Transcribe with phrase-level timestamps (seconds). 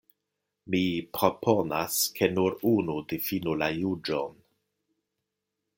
[0.75, 0.79] Mi
[1.17, 4.35] proponas, ke nur unu difinu la juĝon.